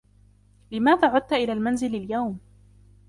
[0.71, 2.39] لماذا عُدْتَ إلى المنزلِ اليوم؟